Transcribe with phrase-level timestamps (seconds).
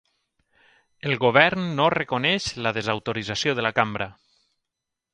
[1.09, 4.13] El Govern no reconeix la desautorització de la cambra.